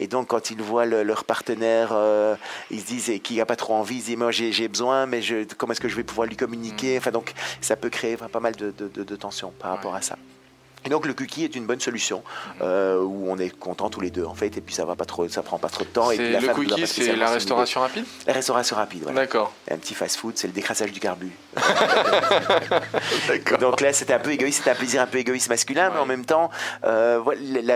et 0.00 0.06
donc 0.06 0.28
quand 0.28 0.50
ils 0.50 0.60
voient 0.60 0.86
leur 0.86 1.24
partenaire, 1.24 1.90
euh, 1.92 2.34
ils 2.70 2.80
se 2.80 2.86
disent, 2.86 3.10
et 3.10 3.20
qui 3.20 3.36
n'a 3.36 3.46
pas 3.46 3.56
trop 3.56 3.74
envie, 3.74 3.96
ils 3.96 4.00
se 4.00 4.06
disent, 4.06 4.16
moi 4.16 4.30
j'ai 4.30 4.68
besoin, 4.68 5.06
mais 5.06 5.22
je, 5.22 5.44
comment 5.56 5.72
est-ce 5.72 5.80
que 5.80 5.88
je 5.88 5.96
vais 5.96 6.04
pouvoir 6.04 6.26
lui 6.26 6.36
communiquer? 6.36 6.94
Mm. 6.94 6.98
Enfin 6.98 7.10
donc 7.10 7.32
ça 7.60 7.76
peut 7.76 7.90
créer 7.90 8.16
pas 8.16 8.40
mal 8.40 8.56
de, 8.56 8.72
de, 8.72 9.04
de 9.04 9.16
tensions 9.16 9.52
par 9.58 9.70
rapport 9.70 9.94
à 9.94 10.02
ça. 10.02 10.16
Et 10.84 10.88
donc 10.90 11.06
le 11.06 11.14
cookie 11.14 11.44
est 11.44 11.54
une 11.54 11.66
bonne 11.66 11.80
solution 11.80 12.22
euh, 12.60 13.00
où 13.00 13.26
on 13.28 13.38
est 13.38 13.50
content 13.50 13.88
tous 13.88 14.00
les 14.00 14.10
deux 14.10 14.24
en 14.24 14.34
fait 14.34 14.56
et 14.56 14.60
puis 14.60 14.74
ça 14.74 14.84
va 14.84 14.96
pas 14.96 15.04
trop, 15.04 15.28
ça 15.28 15.42
prend 15.42 15.58
pas 15.58 15.68
trop 15.68 15.84
de 15.84 15.88
temps. 15.88 16.10
Et 16.10 16.16
puis, 16.16 16.32
la 16.32 16.40
le 16.40 16.48
cookie 16.48 16.86
c'est 16.86 17.16
la 17.16 17.30
restauration 17.30 17.80
rapide? 17.80 18.04
La 18.26 18.32
restauration 18.32 18.76
rapide, 18.76 19.02
voilà. 19.04 19.22
D'accord. 19.22 19.52
Un 19.70 19.78
petit 19.78 19.94
fast-food, 19.94 20.34
c'est 20.36 20.46
le 20.46 20.52
décrassage 20.52 20.92
du 20.92 21.00
carbu. 21.00 21.32
Donc 23.60 23.80
là 23.80 23.92
c'est 23.92 24.10
un 24.10 24.18
peu 24.18 24.32
égoïste, 24.32 24.62
c'est 24.64 24.70
un 24.70 24.74
plaisir 24.74 25.02
un 25.02 25.06
peu 25.06 25.18
égoïste 25.18 25.48
masculin, 25.48 25.90
mais 25.92 26.00
en 26.00 26.06
même 26.06 26.24
temps, 26.24 26.50
euh, 26.84 27.20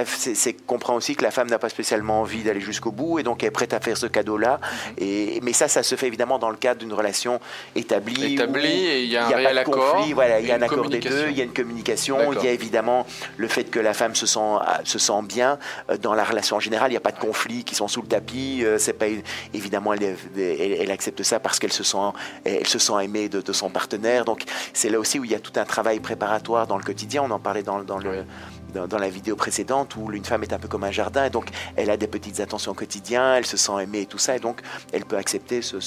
c'est 0.07 0.55
comprend 0.67 0.95
aussi 0.95 1.17
que 1.17 1.23
la 1.23 1.31
femme 1.31 1.49
n'a 1.49 1.59
pas 1.59 1.69
spécialement 1.69 2.21
envie 2.21 2.43
d'aller 2.43 2.61
jusqu'au 2.61 2.91
bout 2.91 3.19
et 3.19 3.23
donc 3.23 3.43
elle 3.43 3.49
est 3.49 3.53
prête 3.53 3.73
à 3.73 3.81
faire 3.81 3.97
ce 3.97 4.07
cadeau-là. 4.07 4.61
Mhm. 4.61 4.95
Et 4.99 5.41
mais 5.43 5.53
ça, 5.53 5.69
ça 5.69 5.83
se 5.83 5.95
fait 5.95 6.07
évidemment 6.07 6.39
dans 6.39 6.51
le 6.51 6.57
cadre 6.57 6.81
d'une 6.81 6.93
relation 6.93 7.41
établie. 7.75 8.35
Établie 8.35 8.87
et 8.87 9.03
il 9.05 9.11
y 9.11 9.17
a 9.17 9.27
un 9.27 9.29
réel 9.29 9.59
accord. 9.59 10.07
Voilà, 10.15 10.41
il 10.41 10.47
y 10.47 10.53
a 10.53 10.57
un 10.57 10.63
accord 10.63 10.89
des 10.89 11.01
deux, 11.01 11.29
il 11.31 11.39
y 11.39 11.41
a 11.41 11.45
une 11.45 11.53
communication, 11.53 12.33
il 12.33 12.43
y 12.43 12.49
a 12.49 12.53
évidemment 12.53 13.07
le 13.37 13.49
fait 13.49 13.65
que 13.65 13.79
la 13.79 13.95
femme 13.95 14.15
se 14.15 14.27
sent, 14.27 14.41
se 14.85 14.99
sent 14.99 15.23
bien 15.23 15.59
euh, 15.91 15.97
dans 15.97 16.15
la 16.15 16.25
relation 16.25 16.57
en 16.57 16.61
général. 16.61 16.91
Il 16.91 16.95
n'y 16.95 16.99
a 16.99 17.01
pas 17.01 17.13
de 17.13 17.19
conflits 17.19 17.65
qui 17.65 17.75
sont 17.75 17.89
sous 17.89 18.03
le 18.03 18.09
tapis. 18.09 18.65
Euh, 18.65 18.79
c'est 18.79 18.93
pas 18.93 19.07
évidemment 19.55 19.93
elle, 19.93 20.17
elle, 20.37 20.91
accepte 20.91 21.23
ça 21.23 21.41
parce 21.41 21.59
qu'elle 21.59 21.73
se 21.73 21.85
sent, 21.85 21.99
elle 22.45 22.67
se 22.67 22.79
sent 22.79 22.93
aimée 23.03 23.29
de, 23.29 23.53
son 23.53 23.68
partenaire. 23.71 24.25
Donc 24.25 24.45
c'est 24.73 24.91
là 24.91 24.99
aussi 24.99 25.19
où 25.19 25.25
il 25.25 25.31
y 25.31 25.35
a 25.35 25.41
tout 25.41 25.53
un 25.57 25.65
travail 25.65 26.01
préparatoire 26.01 26.67
dans 26.67 26.77
le 26.77 26.85
quotidien. 26.85 27.23
On 27.23 27.31
en 27.31 27.39
parlait 27.39 27.63
dans, 27.63 27.83
dans 27.83 27.99
le 27.99 28.25
dans, 28.75 28.99
la 28.99 29.09
vidéo 29.09 29.37
précédente 29.37 29.97
où 29.97 30.13
une 30.13 30.25
femme 30.25 30.43
est 30.43 30.53
un 30.53 30.59
peu 30.59 30.69
comme 30.69 30.85
un 30.85 30.91
jardin 30.91 31.25
et 31.25 31.31
donc 31.31 31.49
elle 31.77 31.91
a 31.91 31.97
des 31.97 32.07
petites 32.07 32.41
attentions 32.41 32.73
au 32.73 32.75
quotidien, 32.75 33.37
elle 33.37 33.47
se 33.47 33.57
sent 33.57 33.73
aimée 33.81 34.03
et 34.03 34.07
tout 34.07 34.19
ça 34.19 34.37
et 34.37 34.41
donc 34.41 34.61
elle 34.93 35.05
peut 35.05 35.17
accepter 35.17 35.63
ce, 35.63 35.81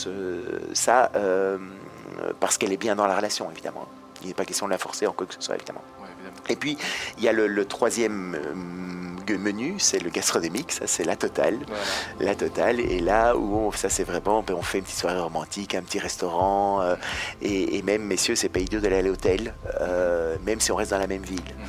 ça 0.73 1.11
euh, 1.15 1.57
parce 2.39 2.57
qu'elle 2.57 2.73
est 2.73 2.77
bien 2.77 2.95
dans 2.95 3.07
la 3.07 3.15
relation 3.15 3.49
évidemment. 3.51 3.87
Il 4.21 4.27
n'est 4.27 4.33
pas 4.33 4.45
question 4.45 4.67
de 4.67 4.71
la 4.71 4.77
forcer 4.77 5.07
en 5.07 5.13
quoi 5.13 5.25
que 5.25 5.33
ce 5.33 5.41
soit 5.41 5.55
évidemment. 5.55 5.81
Et 6.49 6.55
puis, 6.55 6.77
il 7.17 7.23
y 7.23 7.29
a 7.29 7.33
le, 7.33 7.65
troisième 7.65 8.35
euh, 8.35 9.37
menu, 9.37 9.75
c'est 9.77 9.99
le 9.99 10.09
gastronomique, 10.09 10.73
ça 10.73 10.87
c'est 10.87 11.05
la 11.05 11.15
totale. 11.15 11.59
La 12.19 12.35
totale, 12.35 12.79
et 12.79 12.99
là 12.99 13.37
où 13.37 13.71
ça 13.73 13.87
c'est 13.87 14.03
vraiment, 14.03 14.43
ben, 14.43 14.55
on 14.55 14.61
fait 14.61 14.79
une 14.79 14.83
petite 14.83 14.99
soirée 14.99 15.19
romantique, 15.19 15.75
un 15.75 15.81
petit 15.81 15.99
restaurant, 15.99 16.81
euh, 16.81 16.95
et, 17.41 17.81
même, 17.83 18.03
messieurs, 18.03 18.35
c'est 18.35 18.49
pas 18.49 18.59
idiot 18.59 18.79
d'aller 18.79 18.97
à 18.97 19.01
l'hôtel, 19.01 19.53
euh, 19.79 20.35
même 20.45 20.59
si 20.59 20.71
on 20.71 20.75
reste 20.75 20.91
dans 20.91 20.97
la 20.97 21.07
même 21.07 21.23
ville. 21.23 21.39
Mhm. 21.39 21.65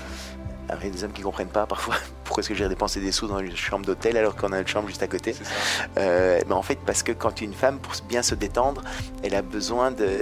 Alors, 0.69 0.83
il 0.83 0.89
y 0.89 0.91
a 0.91 0.95
des 0.95 1.05
hommes 1.05 1.13
qui 1.13 1.21
ne 1.21 1.27
comprennent 1.27 1.49
pas 1.49 1.67
parfois 1.67 1.97
pourquoi 2.25 2.41
est-ce 2.41 2.49
que 2.49 2.55
j'ai 2.55 2.69
dépensé 2.69 3.01
des 3.01 3.13
sous 3.13 3.29
dans 3.29 3.39
une 3.41 3.57
chambre 3.57 3.85
d'hôtel 3.85 4.17
alors 4.17 4.35
qu'on 4.35 4.53
a 4.53 4.61
une 4.61 4.67
chambre 4.67 4.89
juste 4.89 5.03
à 5.03 5.07
côté. 5.07 5.35
mais 5.97 6.45
en 6.51 6.63
fait, 6.63 6.79
parce 6.85 7.03
que 7.03 7.13
quand 7.13 7.41
une 7.41 7.55
femme, 7.55 7.79
pour 7.79 7.93
bien 8.09 8.23
se 8.23 8.35
détendre, 8.35 8.83
elle 9.23 9.35
a 9.35 9.43
besoin 9.43 9.91
de 9.91 10.21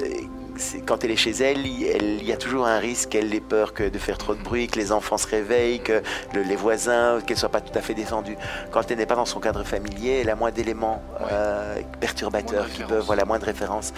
quand 0.87 1.05
elle 1.05 1.11
est 1.11 1.17
chez 1.17 1.31
elle, 1.31 1.67
il 1.67 2.25
y 2.25 2.33
a 2.33 2.37
toujours 2.37 2.67
un 2.67 2.79
risque 2.79 3.11
qu'elle 3.11 3.33
ait 3.35 3.41
peur 3.41 3.75
que 3.75 3.89
de 3.89 3.99
faire 3.99 4.19
trop 4.19 4.35
de 4.35 4.43
bruit, 4.43 4.69
que 4.69 4.79
les 4.79 4.93
enfants 4.93 5.19
se 5.19 5.27
réveillent, 5.27 5.81
que 5.81 6.03
les 6.35 6.57
voisins, 6.57 7.21
qu'elle 7.27 7.37
soit 7.37 7.49
pas 7.49 7.61
tout 7.61 7.77
à 7.77 7.81
fait 7.81 7.95
détendue. 7.95 8.37
Quand 8.71 8.91
elle 8.91 8.99
n'est 8.99 9.07
pas 9.07 9.17
dans 9.17 9.27
son 9.27 9.41
cadre 9.41 9.65
familier, 9.65 10.21
elle 10.23 10.31
a 10.31 10.37
moins 10.37 10.51
d'éléments 10.51 11.03
euh, 11.31 11.81
perturbateurs 12.01 12.69
qui 12.71 12.83
peuvent, 12.83 13.05
voilà, 13.05 13.25
moins 13.25 13.39
de 13.39 13.45
références. 13.45 13.93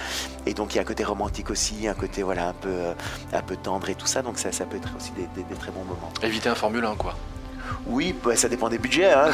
Et 0.47 0.55
donc 0.55 0.75
il 0.75 0.77
y 0.77 0.79
a 0.79 0.83
un 0.83 0.87
côté 0.87 1.05
romantique 1.05 1.51
aussi, 1.51 1.89
un 1.89 1.95
côté 1.95 2.23
voilà 2.23 2.49
un 2.49 2.55
peu, 2.55 2.69
euh, 2.69 2.93
un 3.33 3.43
peu 3.43 3.57
tendre 3.57 3.89
et 3.91 3.95
tout 3.95 4.07
ça. 4.07 4.23
Donc 4.23 4.39
ça, 4.39 4.53
ça 4.53 4.65
peut 4.65 4.77
être 4.77 4.91
aussi 4.97 5.13
des, 5.13 5.43
des 5.43 5.55
très 5.57 5.71
bons 5.71 5.85
moments. 5.85 6.11
Éviter 6.23 6.49
un 6.49 6.55
Formule 6.55 6.85
1, 6.85 6.95
quoi. 6.97 7.15
Oui, 7.87 8.15
bah, 8.25 8.37
ça 8.37 8.49
dépend 8.49 8.69
des 8.69 8.79
budgets. 8.79 9.13
Hein. 9.13 9.31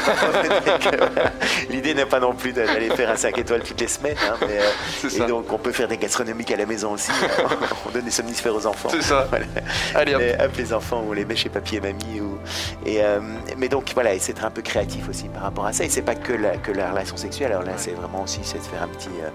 L'idée 1.69 1.93
n'est 1.93 2.05
pas 2.05 2.19
non 2.19 2.33
plus 2.33 2.53
d'aller 2.53 2.89
faire 2.89 3.09
un 3.09 3.15
5 3.15 3.37
étoiles 3.37 3.63
toutes 3.63 3.79
les 3.79 3.87
semaines. 3.87 4.17
Hein, 4.27 4.35
euh, 4.43 5.09
et 5.15 5.27
donc, 5.27 5.51
on 5.51 5.57
peut 5.57 5.71
faire 5.71 5.87
des 5.87 5.97
gastronomiques 5.97 6.51
à 6.51 6.57
la 6.57 6.65
maison 6.65 6.93
aussi. 6.93 7.11
on 7.87 7.91
donne 7.91 8.05
des 8.05 8.11
somnifères 8.11 8.55
aux 8.55 8.65
enfants. 8.65 8.89
C'est 8.91 9.01
ça. 9.01 9.27
Allez, 9.95 10.15
hop. 10.15 10.51
les 10.57 10.73
enfants, 10.73 11.03
on 11.07 11.13
les 11.13 11.25
met 11.25 11.35
chez 11.35 11.49
papy 11.49 11.77
et 11.77 11.81
mamie. 11.81 12.21
Ou... 12.21 12.37
Et, 12.85 13.03
euh, 13.03 13.19
mais 13.57 13.69
donc, 13.69 13.91
voilà, 13.93 14.13
essayer 14.13 14.33
d'être 14.33 14.45
un 14.45 14.51
peu 14.51 14.61
créatif 14.61 15.07
aussi 15.09 15.27
par 15.27 15.43
rapport 15.43 15.65
à 15.65 15.73
ça. 15.73 15.83
Et 15.83 15.89
c'est 15.89 16.01
pas 16.01 16.15
que 16.15 16.33
la, 16.33 16.57
que 16.57 16.71
la 16.71 16.91
relation 16.91 17.17
sexuelle. 17.17 17.51
Alors 17.51 17.63
là, 17.63 17.73
c'est 17.77 17.91
vraiment 17.91 18.23
aussi 18.23 18.39
de 18.39 18.45
faire 18.45 18.83
un 18.83 18.87
petit. 18.87 19.09
Euh, 19.23 19.29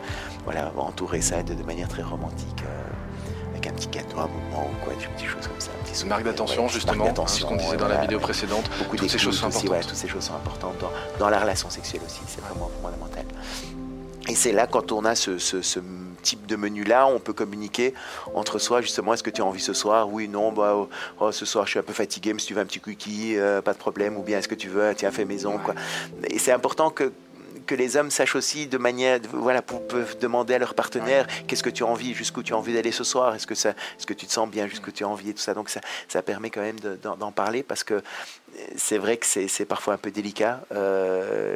voilà, 0.45 0.73
entourer 0.77 1.23
ça 1.23 1.43
de, 1.43 1.55
de 1.55 1.63
manière 1.63 1.89
très 1.89 2.03
romantique 2.03 2.65
un 3.85 3.91
petit 3.91 3.99
gâteau 3.99 4.19
à 4.19 4.25
un 4.25 4.29
moment 4.29 4.71
ou 4.71 4.85
quoi, 4.85 4.95
des 4.95 5.07
petites 5.07 5.29
choses 5.29 5.47
comme 5.47 5.61
ça. 5.61 5.71
Un 5.81 5.85
petit 5.85 6.07
marque 6.07 6.25
d'attention, 6.25 6.69
justement, 6.69 7.07
hein, 7.07 7.27
ce 7.27 7.45
qu'on 7.45 7.57
disait 7.57 7.77
dans 7.77 7.89
la 7.89 8.01
vidéo 8.01 8.19
précédente. 8.19 8.69
Beaucoup 8.79 8.97
toutes 8.97 9.11
ces 9.11 9.19
choses 9.19 9.39
sont 9.39 9.47
importantes. 9.47 9.87
toutes 9.89 9.97
ces 9.97 10.09
choses 10.09 10.25
sont 10.25 10.35
importantes 10.35 10.75
dans, 11.19 11.29
la 11.29 11.39
relation 11.39 11.71
sexuelle 11.71 12.03
aussi, 12.07 12.21
c'est 12.27 12.41
vraiment 12.41 12.71
fondamental. 12.83 13.25
Et 14.29 14.35
c'est 14.35 14.53
là, 14.53 14.67
quand 14.67 14.93
on 14.93 15.05
a 15.05 15.15
ce, 15.15 15.39
type 16.23 16.47
de 16.47 16.57
menu-là, 16.57 17.07
on 17.07 17.19
peut 17.19 17.35
communiquer 17.35 17.93
entre 18.35 18.59
soi, 18.59 18.81
justement, 18.81 19.13
est-ce 19.13 19.23
que 19.23 19.29
tu 19.29 19.43
as 19.43 19.45
envie 19.45 19.61
ce 19.61 19.75
soir? 19.75 20.09
Oui, 20.09 20.27
non, 20.27 20.53
bah, 20.53 20.73
oh, 20.75 20.89
oh, 21.21 21.33
ce 21.33 21.45
soir 21.45 21.67
je 21.67 21.73
suis 21.73 21.79
un 21.79 21.83
peu 21.83 21.93
fatigué, 21.93 22.33
mais 22.33 22.39
si 22.39 22.47
tu 22.47 22.55
veux 22.55 22.63
un 22.63 22.65
petit 22.65 22.81
cookie, 22.81 23.37
euh, 23.37 23.61
pas 23.61 23.75
de 23.75 23.79
problème, 23.79 24.17
ou 24.17 24.23
bien 24.23 24.39
est-ce 24.39 24.49
que 24.49 24.55
tu 24.55 24.69
veux, 24.69 24.95
tiens, 24.95 25.11
fais 25.11 25.27
maison, 25.27 25.59
quoi. 25.59 25.75
Et 26.31 26.39
c'est 26.39 26.53
important 26.53 26.89
que 26.89 27.13
que 27.67 27.75
les 27.75 27.97
hommes 27.97 28.11
sachent 28.11 28.37
aussi 28.37 28.67
de 28.67 28.79
manière, 28.79 29.21
voilà, 29.33 29.63
pour, 29.63 29.87
peuvent 29.87 30.19
demander 30.19 30.55
à 30.55 30.59
leur 30.59 30.75
partenaire 30.75 31.27
qu'est-ce 31.47 31.63
que 31.63 31.71
tu 31.71 31.83
as 31.83 31.87
envie, 31.87 32.15
jusqu'où 32.15 32.43
tu 32.43 32.53
as 32.53 32.57
envie 32.57 32.75
d'aller 32.75 32.93
ce 32.93 33.05
soir, 33.05 33.35
est-ce 33.35 33.47
que, 33.47 33.55
ça, 33.55 33.71
est-ce 33.71 34.07
que 34.07 34.15
tu 34.15 34.27
te 34.27 34.33
sens 34.33 34.49
bien, 34.49 34.67
jusqu'où 34.67 34.91
tu 34.91 35.05
as 35.05 35.09
envie 35.09 35.31
et 35.31 35.35
tout 35.35 35.41
ça. 35.41 35.55
Donc 35.55 35.69
ça, 35.69 35.81
ça 36.09 36.23
permet 36.23 36.51
quand 36.51 36.61
même 36.61 36.79
d'en 36.81 37.33
parler 37.33 37.63
parce 37.63 37.85
que 37.85 38.03
c'est 38.77 38.99
vrai 38.99 39.17
que 39.17 39.27
c'est 39.27 39.65
parfois 39.65 39.95
un 39.95 39.97
peu 39.97 40.11
délicat. 40.11 40.61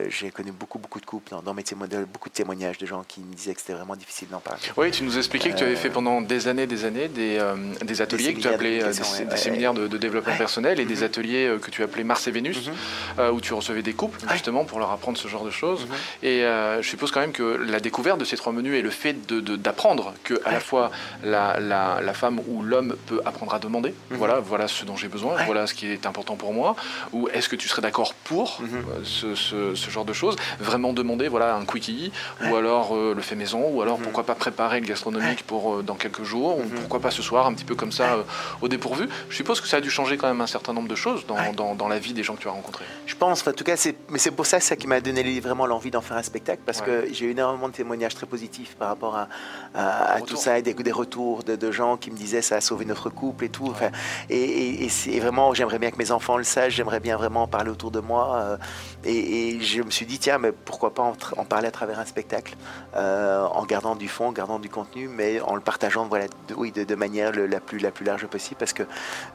J'ai 0.09 0.31
connu 0.31 0.52
beaucoup, 0.52 0.78
beaucoup 0.78 1.00
de 1.00 1.07
couples 1.07 1.35
dans, 1.45 1.55
mes 1.55 1.62
témoignages, 1.62 2.05
beaucoup 2.07 2.28
de 2.28 2.35
témoignages 2.35 2.78
de 2.78 2.87
gens 2.87 3.05
qui 3.07 3.21
me 3.21 3.35
disaient 3.35 3.55
que 3.55 3.61
c'était 3.61 3.75
vraiment 3.75 3.97
difficile 3.97 4.28
d'en 4.28 4.40
parler. 4.40 4.61
Oui, 4.76 4.90
tu 4.90 5.02
nous 5.05 5.19
expliquais 5.19 5.50
que 5.50 5.57
tu 5.57 5.64
avais 5.64 5.76
fait 5.76 5.90
pendant 5.90 6.21
des 6.21 6.49
années, 6.49 6.67
des 6.67 6.85
années 6.85 7.09
des, 7.09 7.40
des 7.83 8.02
ateliers 8.02 8.35
que 8.35 8.40
tu 8.40 8.49
appelais 8.49 8.83
des, 8.83 9.37
séminaires 9.37 9.75
de, 9.75 9.99
développement 9.99 10.37
personnel 10.37 10.81
et 10.81 10.85
des 10.85 10.97
mhm. 10.97 11.02
ateliers 11.05 11.57
que 11.61 11.71
tu 11.71 11.83
appelais 11.83 12.05
Mars 12.05 12.26
et 12.26 12.31
Vénus, 12.31 12.69
mhm. 12.69 13.31
où 13.35 13.40
tu 13.40 13.52
recevais 13.52 13.83
des 13.83 13.95
couples 13.95 14.21
justement 14.33 14.64
pour 14.64 14.78
leur 14.78 14.90
apprendre 14.90 15.19
ce 15.19 15.28
genre 15.28 15.45
de 15.45 15.50
choses. 15.50 15.87
Mhm. 15.87 15.95
Et 16.23 16.40
je 16.40 16.88
suppose 16.88 17.11
quand 17.11 17.21
même 17.21 17.33
que 17.33 17.43
la 17.43 17.81
découverte 17.81 18.19
de 18.19 18.25
ces 18.25 18.37
trois 18.37 18.52
menus 18.52 18.75
et 18.75 18.83
le 18.83 18.90
fait 18.90 19.17
d'apprendre 19.26 20.14
que 20.25 20.40
à 20.45 20.52
la 20.52 20.61
fois 20.61 20.90
la, 21.23 21.59
la, 21.61 22.12
femme 22.14 22.40
ou 22.49 22.62
l'homme 22.62 22.97
peut 23.07 23.21
apprendre 23.25 23.55
à 23.55 23.59
demander, 23.59 23.95
voilà, 24.11 24.40
voilà 24.40 24.69
ce 24.69 24.85
dont 24.85 24.97
j'ai 24.97 25.09
besoin, 25.09 25.37
voilà 25.45 25.67
ce 25.67 25.75
qui 25.75 25.87
est 25.87 26.07
important 26.07 26.37
pour 26.37 26.52
moi, 26.52 26.76
ou 27.12 27.28
est-ce 27.28 27.49
que 27.49 27.57
tu 27.57 27.68
serais 27.68 27.83
d'accord 27.83 28.14
pour 28.25 28.61
mhm. 28.61 28.68
euh, 28.75 29.00
ce, 29.04 29.35
ce, 29.35 29.90
genre 29.90 30.04
de 30.04 30.12
choses? 30.12 30.37
Vraiment 30.61 30.92
demander 30.92 31.28
voilà, 31.28 31.54
un 31.54 31.64
quickie, 31.64 32.12
ou 32.49 32.57
alors 32.57 32.95
euh, 32.95 33.14
le 33.14 33.23
fait 33.23 33.37
maison, 33.37 33.68
ou 33.68 33.83
alors 33.83 33.99
mhm. 33.99 34.04
pourquoi 34.04 34.25
pas 34.25 34.35
préparer 34.35 34.80
le 34.80 34.87
gastronomique 34.87 35.45
pour 35.47 35.75
euh, 35.75 35.83
dans 35.83 35.95
quelques 35.95 36.25
jours, 36.25 36.59
ou 36.59 36.62
mhm. 36.62 36.71
pourquoi 36.71 37.00
pas 37.00 37.11
ce 37.11 37.23
soir, 37.23 37.47
un 37.47 37.54
petit 37.54 37.64
peu 37.64 37.75
comme 37.75 37.92
ça, 37.92 38.18
au 38.61 38.68
dépourvu? 38.68 39.09
Je 39.30 39.37
suppose 39.37 39.61
que 39.61 39.68
ça 39.68 39.78
a 39.78 39.80
dû 39.80 39.90
changer 39.90 40.16
quand 40.16 40.28
même 40.28 40.40
un 40.40 40.47
certain 40.47 40.73
nombre 40.73 40.88
de 40.88 40.95
choses 40.95 41.26
dans, 41.26 41.52
dans, 41.52 41.75
dans 41.75 41.88
la 41.88 41.99
vie 41.99 42.12
des 42.12 42.23
gens 42.23 42.35
que 42.35 42.42
tu 42.42 42.49
as 42.49 42.52
rencontrés. 42.52 42.85
Je 43.07 43.14
pense, 43.14 43.47
en 43.47 43.52
tout 43.52 43.64
cas, 43.64 43.76
mais 44.11 44.18
c'est 44.18 44.30
pour 44.30 44.47
ça, 44.47 44.61
ça 44.61 44.76
qui 44.76 44.87
m'a 44.87 45.00
donné 45.00 45.23
vraiment 45.40 45.66
l'envie 45.66 45.90
d'en 45.90 46.00
faire 46.00 46.16
un 46.16 46.23
spectacle, 46.23 46.62
parce 46.64 46.80
que 46.80 47.09
j'ai 47.12 47.26
eu 47.26 47.30
énormément 47.30 47.68
de 47.68 47.75
témoignages 47.75 48.14
très 48.14 48.26
positifs 48.26 48.75
par 48.76 48.88
rapport 48.88 49.16
à, 49.16 49.28
à, 49.75 50.21
tout 50.21 50.37
ça, 50.37 50.59
et 50.59 50.62
des, 50.62 50.75
des 50.75 50.92
retours 50.92 51.42
de, 51.45 51.57
de, 51.57 51.71
gens 51.73 51.97
qui 51.97 52.11
me 52.11 52.16
disaient 52.16 52.42
ça 52.42 52.57
a 52.57 52.61
sauvé 52.61 52.85
notre 52.85 53.11
couple 53.11 53.45
et 53.45 53.49
tout. 53.49 53.66
Enfin, 53.68 53.90
et, 54.30 54.87
et, 54.87 55.21
vraiment, 55.21 55.54
j'aimerais 55.54 55.78
bien 55.78 55.90
que 55.90 55.99
mes 55.99 56.11
enfants 56.11 56.37
le 56.37 56.45
sachent, 56.45 56.76
j'aimerais 56.78 57.00
bien 57.00 57.16
vraiment 57.16 57.42
en 57.42 57.49
parler 57.49 57.70
autour 57.70 57.90
de 57.90 57.99
moi. 57.99 58.37
Euh, 58.37 58.56
et, 59.04 59.61
je 59.61 59.82
me 59.82 59.90
suis 59.90 60.06
dit, 60.06 60.18
tiens, 60.18 60.38
mais 60.38 60.52
pourquoi 60.52 60.94
pas 60.94 61.02
en, 61.37 61.44
parler 61.44 61.66
à 61.66 61.70
travers 61.73 61.99
un 61.99 62.04
spectacle, 62.04 62.54
euh, 62.94 63.44
en 63.44 63.64
gardant 63.64 63.97
du 63.97 64.08
fond, 64.08 64.28
en 64.28 64.32
gardant 64.32 64.61
du 64.61 64.70
contenu, 64.70 65.08
mais 65.08 65.40
en 65.40 65.56
le 65.56 65.61
partageant 65.61 66.06
voilà, 66.06 66.26
de, 66.47 66.54
oui, 66.54 66.70
de, 66.70 66.94
manière 66.94 67.32
la, 67.32 67.61
plus, 67.61 67.78
la 67.78 67.90
plus 67.90 68.06
large 68.06 68.26
possible, 68.26 68.56
parce 68.58 68.73
que 68.73 68.85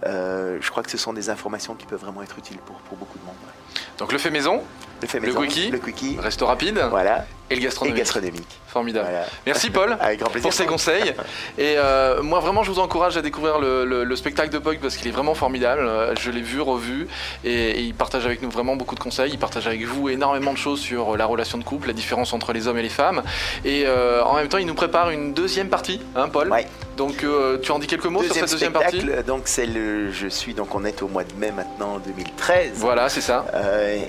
euh, 0.06 0.58
je 0.62 0.72
crois 0.72 0.84
que 0.84 0.92
ce 0.92 0.98
sont 0.98 1.12
des 1.12 1.30
informations 1.30 1.76
qui 1.76 1.86
peuvent 1.86 2.00
vraiment 2.00 2.24
être 2.24 2.38
utiles 2.40 2.60
pour 2.60 2.98
beaucoup 2.98 3.20
de 3.20 3.26
monde. 3.26 3.36
Donc 4.04 4.12
le 4.12 4.18
fait 4.18 4.32
maison, 4.32 4.62
le, 5.02 5.08
fait 5.08 5.22
maison, 5.22 5.40
le 5.40 5.48
quickie, 5.80 6.18
resto 6.20 6.46
rapide, 6.46 6.78
voilà, 6.90 7.24
et 7.50 7.56
le 7.56 7.62
gastronomique. 7.62 7.96
Et 7.96 8.00
gastronomique. 8.02 8.60
Formidable. 8.68 9.08
Merci 9.46 9.70
Paul 9.72 9.96
Avec 9.98 10.20
grand 10.20 10.30
plaisir. 10.30 10.50
pour 10.50 10.54
ces 10.54 10.66
conseils. 10.66 11.14
Et 11.58 11.76
euh, 11.78 12.22
moi 12.22 12.42
vraiment 12.42 12.64
je 12.64 12.72
vous 12.72 12.80
encourage 12.80 13.16
à 13.16 13.22
découvrir 13.22 13.60
le, 13.60 14.16
spectacle 14.18 14.50
de 14.50 14.58
Pog 14.58 14.80
parce 14.82 14.98
qu'il 14.98 15.08
est 15.08 15.12
vraiment 15.12 15.36
formidable. 15.36 15.84
Euh, 15.84 16.14
je 16.20 16.32
l'ai 16.32 16.42
vu, 16.42 16.60
revu 16.60 17.08
et, 17.46 17.80
il 17.80 17.94
partage 17.94 18.26
avec 18.26 18.42
nous 18.42 18.50
vraiment 18.50 18.76
beaucoup 18.76 18.96
de 18.96 19.00
conseils. 19.00 19.32
Il 19.32 19.40
partage 19.40 19.68
avec 19.68 19.82
vous 19.86 20.10
énormément 20.10 20.52
de 20.52 20.58
choses 20.58 20.82
sur 20.82 21.16
la 21.16 21.26
relation 21.26 21.58
de 21.58 21.64
couple, 21.64 21.88
la 21.88 21.94
différence 21.94 22.34
entre 22.34 22.52
les 22.52 22.68
hommes 22.68 22.78
et 22.78 22.84
les 22.84 22.90
femmes. 22.90 23.24
Et 23.64 23.84
euh, 23.86 24.22
en 24.26 24.36
même 24.36 24.50
temps 24.50 24.58
il 24.58 24.66
nous 24.68 24.76
prépare 24.76 25.12
une 25.12 25.34
deuxième 25.34 25.70
partie, 25.70 26.02
hein 26.16 26.28
Paul? 26.28 26.50
Ouais. 26.50 26.68
Donc 26.98 27.26
tu 27.62 27.72
en 27.72 27.80
dis 27.80 27.88
quelques 27.88 28.06
mots 28.06 28.24
sur 28.24 28.34
cette 28.34 28.52
deuxième 28.52 28.74
partie 28.74 29.02
Donc 29.26 29.44
c'est 29.46 29.66
le, 29.66 30.12
je 30.12 30.28
suis 30.28 30.54
donc 30.54 30.76
on 30.76 30.86
est 30.86 31.02
au 31.02 31.08
mois 31.08 31.24
de 31.24 31.34
mai 31.34 31.52
maintenant 31.52 32.00
2013. 32.00 32.72
Voilà 32.76 33.10
c'est 33.10 33.22
ça. 33.22 33.46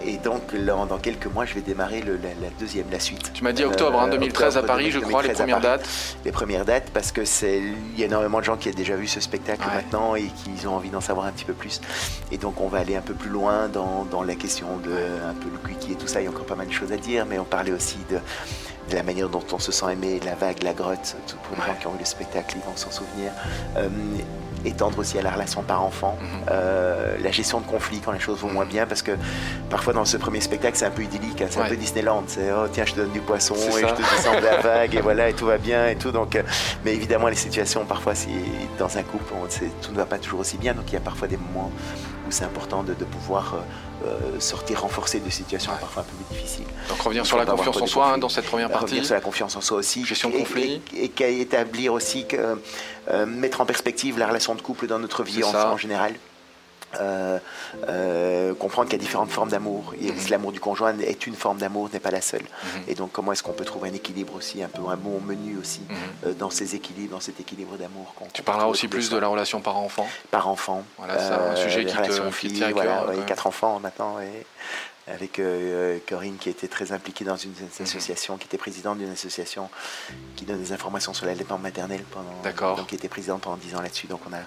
et 0.07 0.17
donc 0.19 0.55
dans 0.55 0.99
quelques 0.99 1.27
mois 1.27 1.45
je 1.45 1.55
vais 1.55 1.61
démarrer 1.61 2.03
la, 2.03 2.51
deuxième, 2.59 2.87
la 2.91 3.01
suite. 3.01 3.33
Tu 3.33 3.45
m'as 3.45 3.53
dit 3.53 3.65
octobre 3.65 4.09
2013 4.11 4.57
à 4.57 4.63
Paris, 4.63 4.91
je 4.91 4.99
crois, 4.99 5.23
les 5.23 5.31
premières 5.31 5.61
dates. 5.61 5.89
Les 6.25 6.33
premières 6.33 6.65
dates, 6.65 6.91
parce 6.93 7.13
que 7.13 7.25
c'est, 7.25 7.59
il 7.59 7.99
y 7.99 8.03
a 8.03 8.07
énormément 8.07 8.39
de 8.39 8.45
gens 8.45 8.57
qui 8.57 8.69
ont 8.69 8.73
déjà 8.73 8.97
vu 8.97 9.07
ce 9.07 9.21
spectacle 9.21 9.67
maintenant 9.73 10.15
et 10.15 10.25
qui 10.25 10.67
ont 10.67 10.77
envie 10.77 10.91
d'en 10.91 11.01
savoir 11.01 11.27
un 11.27 11.33
petit 11.33 11.45
peu 11.45 11.53
plus. 11.53 11.81
Et 12.33 12.39
donc 12.39 12.61
on 12.61 12.69
va 12.69 12.79
aller 12.79 12.97
un 12.97 13.01
peu 13.03 13.15
plus 13.15 13.31
loin 13.31 13.69
dans, 13.69 14.07
dans 14.11 14.23
la 14.23 14.35
question 14.35 14.67
de 14.79 14.91
un 14.91 15.35
peu 15.35 15.49
le 15.51 15.69
quickie 15.69 15.93
et 15.93 15.97
tout 15.97 16.07
ça. 16.07 16.21
Il 16.21 16.25
y 16.25 16.27
a 16.27 16.31
encore 16.31 16.47
pas 16.47 16.55
mal 16.55 16.67
de 16.67 16.73
choses 16.73 16.93
à 16.93 16.97
dire, 16.97 17.27
mais 17.27 17.39
on 17.39 17.45
parlait 17.45 17.73
aussi 17.73 17.99
de 18.11 18.19
de 18.91 18.95
la 18.95 19.03
manière 19.03 19.29
dont 19.29 19.45
on 19.53 19.59
se 19.59 19.73
sent 19.73 19.93
aimé, 19.93 20.21
la 20.25 20.35
vague, 20.35 20.63
la 20.63 20.75
grotte, 20.75 21.17
pour 21.43 21.57
les 21.57 21.63
gens 21.63 21.79
qui 21.79 21.87
ont 21.87 21.93
vu 21.93 22.01
le 22.01 22.05
spectacle, 22.05 22.57
ils 22.57 22.63
vont 22.63 22.77
s'en 22.77 22.91
souvenir. 22.91 23.33
Euh, 23.77 23.89
étendre 24.65 24.99
aussi 24.99 25.19
à 25.19 25.23
la 25.23 25.31
relation 25.31 25.63
par-enfant, 25.63 26.17
mhm. 26.21 26.29
euh, 26.51 27.17
la 27.23 27.31
gestion 27.31 27.61
de 27.61 27.67
conflits 27.67 28.01
quand 28.01 28.13
les 28.13 28.19
choses 28.19 28.41
vont 28.41 28.51
moins 28.51 28.65
bien, 28.65 28.87
parce 28.87 29.03
que 29.03 29.13
parfois 29.71 29.93
dans 29.93 30.05
ce 30.05 30.17
premier 30.17 30.41
spectacle 30.41 30.77
c'est 30.77 30.87
un 30.87 30.91
peu 30.91 31.03
idyllique, 31.03 31.41
hein, 31.43 31.47
c'est 31.51 31.61
un 31.61 31.69
peu 31.69 31.77
Disneyland, 31.77 32.25
c'est 32.27 32.51
oh 32.53 32.67
tiens 32.73 32.85
je 32.87 32.93
te 32.93 33.01
donne 33.01 33.11
du 33.11 33.21
poisson 33.21 33.55
et 33.55 33.83
je 33.83 33.95
te 33.95 34.01
descends 34.01 34.41
de 34.41 34.45
la 34.45 34.57
vague 34.63 34.95
et 34.95 35.01
voilà 35.01 35.29
et 35.29 35.35
tout 35.35 35.47
va 35.47 35.59
bien 35.59 35.89
et 35.89 35.97
tout. 35.97 36.13
Donc, 36.13 36.37
euh, 36.37 36.43
mais 36.85 36.95
évidemment 36.95 37.29
les 37.29 37.37
situations 37.37 37.85
parfois 37.85 38.15
si 38.15 38.31
dans 38.79 38.97
un 38.97 39.03
couple 39.03 39.25
tout 39.83 39.93
ne 39.93 39.97
va 39.97 40.07
pas 40.07 40.19
toujours 40.19 40.41
aussi 40.41 40.57
bien, 40.57 40.75
donc 40.75 40.85
il 40.89 40.95
y 40.95 40.99
a 40.99 41.01
parfois 41.01 41.29
des 41.29 41.37
moments 41.37 41.71
où 42.27 42.31
c'est 42.31 42.45
important 42.45 42.83
de, 42.83 42.93
pouvoir 43.05 43.57
euh, 44.05 44.41
sortir 44.41 44.83
renforcé 44.83 45.21
de 45.21 45.31
situations 45.31 45.73
parfois 45.79 46.03
un 46.03 46.07
peu 46.07 46.25
plus 46.25 46.37
difficiles. 46.37 46.67
Donc 46.89 47.01
revenir 47.01 47.27
sur 47.27 47.37
la 47.37 47.47
confiance 47.47 47.81
en 47.81 47.87
soi 47.87 48.13
hein, 48.13 48.19
dans 48.19 48.29
cette 48.29 48.47
première 48.47 48.71
partie. 48.71 48.85
Revenir 48.87 49.05
sur 49.05 49.15
la 49.15 49.21
confiance 49.21 49.57
en 49.57 49.61
soi 49.61 49.79
aussi. 49.79 50.05
Gestion 50.05 50.31
de 50.31 50.39
conflit. 50.39 50.81
Et, 50.95 51.11
et, 51.19 51.41
établir 51.41 51.93
aussi 51.93 52.27
que 52.27 52.59
euh, 53.11 53.27
mettre 53.27 53.61
en 53.61 53.67
perspective 53.67 54.19
la 54.19 54.27
relation 54.27 54.55
de 54.55 54.63
couple 54.63 54.87
dans 54.87 54.99
notre 54.99 55.23
vie 55.23 55.45
en, 55.45 55.77
général. 55.77 56.15
Euh, 57.01 57.39
euh, 57.89 58.55
comprendre 58.55 58.89
qu'il 58.89 58.99
y 58.99 59.03
a 59.03 59.05
différentes 59.05 59.31
formes 59.31 59.51
d'amour 59.51 59.95
et 60.01 60.13
mhm. 60.13 60.19
l'amour 60.31 60.53
du 60.53 60.61
conjoint 60.61 60.97
est 60.99 61.27
une 61.27 61.35
forme 61.35 61.59
d'amour, 61.59 61.89
n'est 61.93 62.01
pas 62.01 62.11
la 62.11 62.21
seule. 62.21 62.43
Mhm. 62.43 62.83
Et 62.89 62.95
donc 62.95 63.13
comment 63.13 63.33
est-ce 63.33 63.43
qu'on 63.43 63.53
peut 63.53 63.65
trouver 63.65 63.91
un 63.91 63.95
équilibre 63.95 64.35
aussi, 64.35 64.63
un 64.63 64.69
peu 64.69 64.83
un 64.89 64.97
bon 64.97 65.21
menu 65.21 65.57
aussi 65.59 65.81
mhm. 66.25 66.35
dans 66.35 66.51
ces 66.51 66.75
équilibres, 66.75 67.15
dans 67.15 67.21
cet 67.21 67.41
équilibre 67.41 67.77
d'amour. 67.77 68.15
Tu 68.33 68.43
parleras 68.43 68.69
aussi 68.69 68.89
plus 68.89 69.11
de 69.11 69.17
la 69.17 69.29
relation 69.29 69.61
par-enfant 69.61 70.09
Par-enfant. 70.31 70.85
Voilà, 70.99 71.19
c'est 71.19 71.33
un 71.33 71.57
sujet 71.57 71.85
qui 71.85 71.97
te, 71.97 72.31
fille, 72.31 72.65
voilà, 72.73 73.07
quatre 73.27 73.47
enfants 73.47 73.81
maintenant. 73.81 74.19
Et 74.21 74.47
avec 75.07 75.39
euh, 75.39 75.99
Corinne 76.09 76.37
qui 76.39 76.49
était 76.49 76.69
très 76.69 76.93
impliquée 76.93 77.25
dans 77.25 77.37
une, 77.37 77.51
mhm. 77.51 77.83
association, 77.83 78.39
qui 78.39 78.47
était 78.47 78.57
présidente 78.59 78.99
d'une 78.99 79.11
association 79.11 79.69
qui 80.37 80.45
donne 80.45 80.63
des 80.63 80.73
informations 80.73 81.13
sur 81.13 81.27
l'allaitement 81.27 81.59
maternel 81.59 82.03
pendant. 82.11 82.35
D'accord. 82.43 82.77
Donc 82.77 82.89
qui 82.89 82.95
était 82.95 83.09
présidente 83.09 83.43
pendant 83.43 83.57
10 83.57 83.77
ans 83.77 83.83
là-dessus. 83.83 84.07
Donc 84.07 84.21
on 84.29 84.33
a 84.33 84.41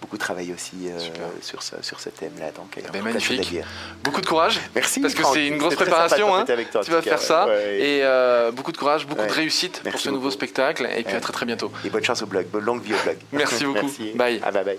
beaucoup 0.00 0.18
travaillé 0.18 0.52
aussi 0.52 0.88
euh, 0.88 0.98
sur 1.40 1.62
ce, 1.62 1.76
sur 1.82 2.00
ce 2.00 2.10
thème-là. 2.10 2.52
Donc 2.52 2.74
eh 2.76 2.82
ben, 2.92 3.02
magnifique. 3.02 3.56
Beaucoup 4.04 4.20
de 4.20 4.26
courage. 4.26 4.60
Merci. 4.74 5.00
Parce 5.00 5.14
que 5.14 5.24
c'est 5.32 5.46
une 5.46 5.58
grosse 5.58 5.76
préparation. 5.76 6.36
Hein. 6.36 6.44
tu 6.84 6.90
vas 6.90 7.02
faire 7.02 7.20
ça. 7.20 7.46
Et 7.62 8.00
euh, 8.02 8.50
beaucoup 8.52 8.72
de 8.72 8.76
courage, 8.78 9.06
beaucoup 9.06 9.26
de 9.26 9.32
réussite 9.32 9.82
pour 9.90 10.00
ce 10.00 10.10
nouveau 10.10 10.30
spectacle. 10.30 10.88
Et 10.96 11.04
puis 11.04 11.14
à 11.14 11.20
très 11.20 11.32
très 11.32 11.46
bientôt. 11.46 11.72
Et 11.84 11.90
bonne 11.90 12.04
chance 12.04 12.22
au 12.22 12.26
blog. 12.26 12.46
Bonne 12.48 12.64
longue 12.64 12.82
vie 12.82 12.94
au 12.94 13.02
blog. 13.02 13.16
Merci 13.32 13.64
beaucoup. 13.64 13.90
Bye. 14.14 14.40
Ah, 14.44 14.50
bye 14.50 14.64
bye. 14.64 14.78